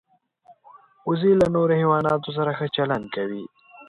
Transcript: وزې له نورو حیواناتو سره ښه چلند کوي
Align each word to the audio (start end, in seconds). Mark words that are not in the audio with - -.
وزې 1.07 1.31
له 1.41 1.47
نورو 1.55 1.73
حیواناتو 1.81 2.29
سره 2.37 2.51
ښه 2.57 2.67
چلند 2.75 3.05
کوي 3.15 3.43